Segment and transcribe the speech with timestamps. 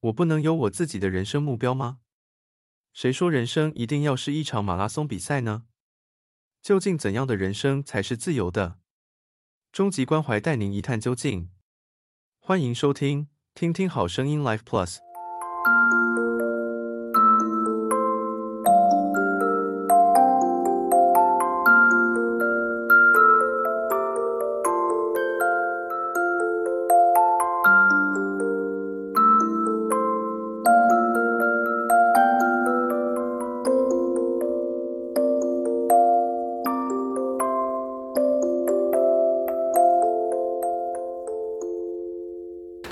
[0.00, 1.98] 我不能有我自己的人生目标吗？
[2.92, 5.64] 谁说人生一定要是一场马拉松比赛呢？
[6.62, 8.78] 究竟怎样的人生才是自由的？
[9.72, 11.50] 终极关怀带您一探究竟。
[12.38, 13.24] 欢迎收听
[13.54, 14.96] 《听听好声音 Life Plus》。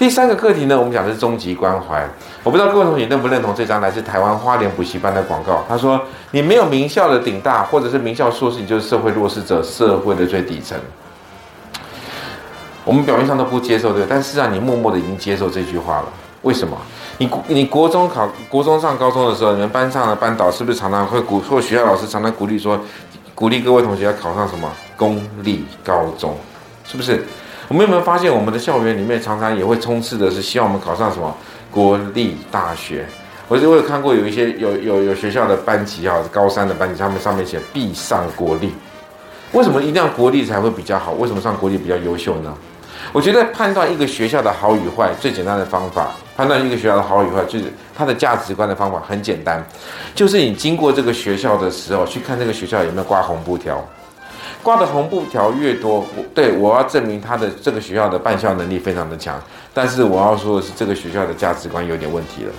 [0.06, 2.08] 第三个课题呢，我们讲的是终极关怀。
[2.44, 5.64] 我不知道各位同学认不认同这张来自台湾花莲补习班的广告。
[5.68, 10.78] 他说：“你没有名校的顶大，或者是名校硕士，你就是社会弱势者，社会的最底层。”
[12.86, 14.06] 我们表面上都不接受，这个？
[14.08, 16.04] 但事实上，你默默的已经接受这句话了。
[16.42, 16.78] 为什么？
[17.18, 22.78] 你你国中考国中上高中的时候，你们班上的班导是不是常常会鼓，或学校老师常常鼓励说，
[23.34, 26.38] 鼓励各位同学要考上什么公立高中，
[26.84, 27.26] 是不是？
[27.68, 31.36] 我们有没有发现，我们的校园里面常常也会充斥的是希望我们考上什么
[31.70, 33.04] 国立大学？
[33.48, 38.72] 我就我有看过有一些有有有学校的班级哈，高三的班级，他们上面写必上国立。
[39.52, 41.12] 为什么一定要国立才会比较好？
[41.12, 42.54] 为什么上国立比较优秀呢？
[43.12, 47.64] 我觉得判断一个学校的好与坏最简单的方法，判断一个学校的好与坏就是
[47.96, 49.64] 它的价值观的方法很简单，
[50.14, 53.84] 就是你经过这个学校的时候，去看这个学校有没有挂红布条。
[54.66, 59.40] 挂的红布条越多，对，我要证明他的这个学校的办校能力非常的强。
[59.72, 62.52] 但是我要说的是，这个学校的价值观有点问题了。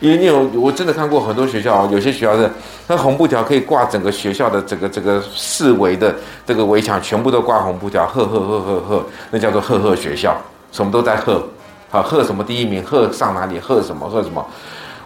[0.00, 2.50] 因为你有，我真的看过很多学校，有些学校是
[2.86, 6.14] 那红布条可以挂整个学校的整个这个四围的
[6.46, 10.34] 这个围墙，全部都挂红布条，赫赫赫赫赫，那叫做赫赫学校，
[10.72, 11.46] 什么都在赫，
[11.90, 14.42] 好赫什么第一名，赫上哪里，赫什么赫什么，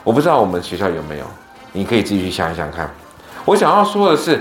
[0.04, 1.24] 我不知道我们学校有没有，
[1.72, 2.88] 你可以自己去想一想看。
[3.44, 4.40] 我想要说的是。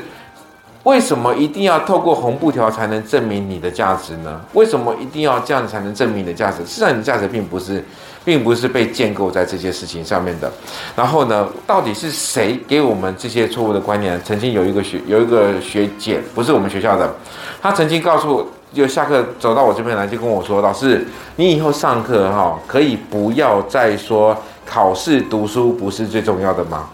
[0.84, 4.42] 为什么一定要透过红布条才能证明你的价值呢？
[4.52, 6.58] 为什么一定要这样才能证明你的价值？
[6.66, 7.82] 事实上，你的价值并不是，
[8.26, 10.52] 并不是被建构在这些事情上面的。
[10.94, 14.20] 然后呢，到底是谁给我们这些错误的观念？
[14.26, 17.16] 曾经有一个学有一个学姐，不是我们学校的，
[17.62, 21.08] 她曾经告诉，就下课走到我这边来，就跟我说：“老师，
[21.38, 26.90] 你以后上课哈，可以不要再说考试读书不是最重要的吗？”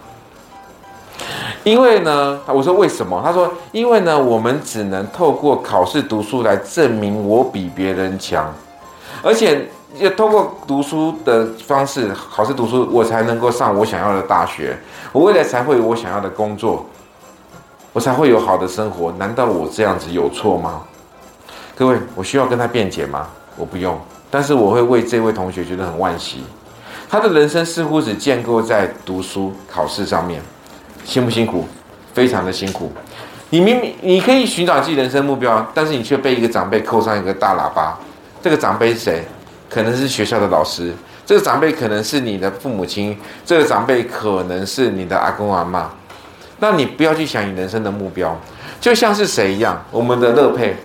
[1.62, 3.20] 因为呢，我说为什么？
[3.22, 8.52] 他说，因为呢，我们只能透过考试读书来证明我比别人强，
[9.22, 9.68] 而且
[9.98, 14.74] 要通过读书的方式，考试读书，我才能够上我想要的大学，
[15.12, 16.86] 我未来才会有我想要的工作，
[17.92, 19.12] 我才会有好的生活。
[19.18, 20.80] 难道我这样子有错吗？
[21.76, 23.28] 各位，我需要跟他辩解吗？
[23.56, 23.98] 我不用，
[24.30, 26.42] 但是我会为这位同学觉得很惋惜，
[27.08, 30.40] 他的人生似乎只建构在读书考试上面。
[31.10, 31.66] 辛不辛苦？
[32.14, 32.92] 非常的辛苦。
[33.48, 37.98] 你明明你可以寻找自己人生目标，但是你却被一个长辈扣上一个大喇叭。
[38.40, 39.24] 这个长辈是谁？
[39.68, 40.94] 可能是学校的老师。
[41.26, 43.18] 这个长辈可能是你的父母亲。
[43.44, 45.90] 这个长辈可能是你的阿公阿妈。
[46.60, 48.38] 那你不要去想你人生的目标，
[48.80, 49.84] 就像是谁一样？
[49.90, 50.76] 我们的乐佩，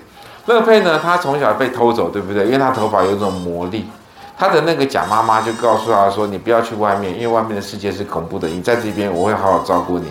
[0.47, 0.99] 乐佩呢？
[1.03, 2.45] 他从小被偷走，对不对？
[2.45, 3.85] 因为他头发有一种魔力。
[4.37, 8.47] 他的那个假妈妈就告诉他说：“你不要去外面，因为外面的世界是恐怖的。
[8.47, 10.07] 你在这边，我会好好照顾你。”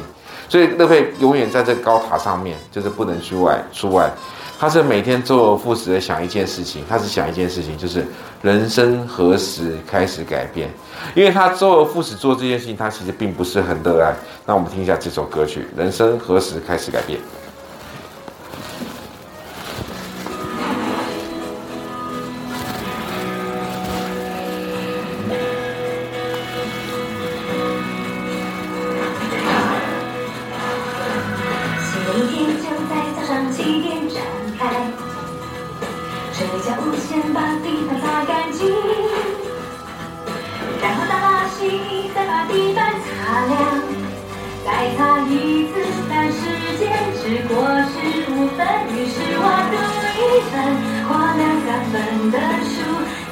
[0.48, 4.10] 所以乐佩永远在这高塔上面，就是不能去外出外。
[4.58, 8.06] 他是每天周而复始的想一件事情，他是想一件事情，就是
[8.40, 10.70] 人生何时开始改变？
[11.14, 14.14] 因为他周而复始做这件事情，他其实并不是很热爱。
[14.46, 17.18] 那我们听一下这首歌曲：“人生何时开始改变？”
[33.64, 34.20] 一点展
[34.58, 34.68] 开。
[36.32, 38.68] 谁家无先把地板擦干净，
[40.82, 43.56] 然后大洗，再把地板擦亮，
[44.66, 45.32] 再擦一
[45.68, 45.72] 次。
[46.10, 46.38] 但时
[46.78, 46.82] 间
[47.22, 47.54] 只过
[47.88, 47.94] 十
[48.32, 48.60] 五分，
[48.92, 49.74] 于是我读
[50.20, 50.20] 一
[50.52, 50.54] 本，
[51.08, 51.94] 画两三本
[52.30, 52.74] 的书，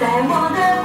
[0.00, 0.81] 在我的。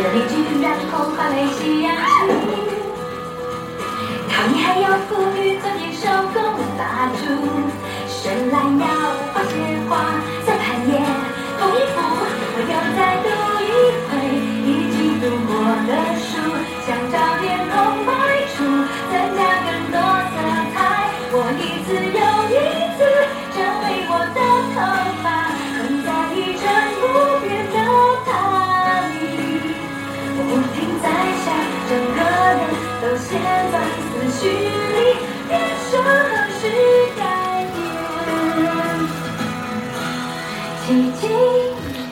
[0.00, 2.30] 这里居然空旷没夕阳西，
[4.30, 6.40] 唐还要赋予做点手工
[6.78, 7.26] 蜡烛，
[8.06, 8.86] 神来鸟
[9.34, 10.37] 花鲜。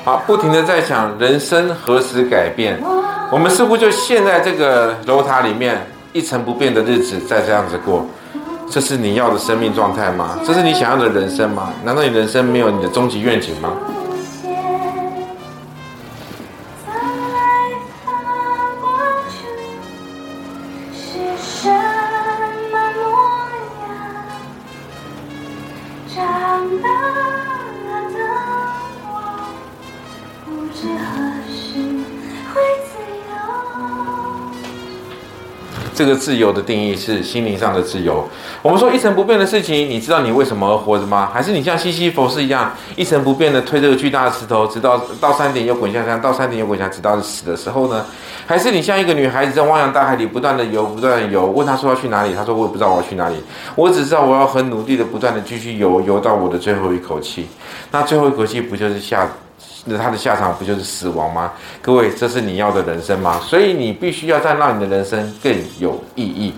[0.04, 2.80] 好，不停的在想人生何时改变？
[3.30, 8.06] 我们似乎就陷在这个楼塔里面，一成不变的日子再这样子过。
[8.70, 10.38] 这是你要的生命状态吗？
[10.44, 11.72] 这是你想要的人生吗？
[11.84, 13.70] 难道你人生没有你的终极愿景吗？
[35.96, 38.28] 这个自由的定义是心灵上的自由。
[38.60, 41.30] 我们说一成不变的事情，你知道你为什么而活着吗？
[41.32, 48.04] 还是你像西西弗斯一样一成不变的推这个巨大的石头，直到到山顶又滚下山，到山顶又滚下，直到死的时候呢？
[48.46, 51.46] 还是你像一个女孩子在汪洋大海里不断的游，不断的游？
[51.46, 52.34] 问她说要去哪里？
[52.34, 53.36] 她说我也不知道我要去哪里，
[53.74, 57.46] 我只知道我要很努力的不断的继续游，游到我的最后一口气。
[57.90, 59.26] 那最后一口气不就是下？
[59.88, 61.52] 那他的下场不就是死亡吗？
[61.80, 63.40] 各位，这是你要的人生吗？
[63.40, 66.52] 所以你必须要再让你的人生更有意义。